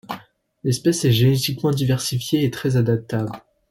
[0.63, 3.29] L'espèce est génétiquement diversifiée et très adaptable.